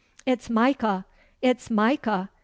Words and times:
'It's 0.25 0.49
Micah! 0.49 1.05
It's 1.43 1.69
Micah! 1.69 2.31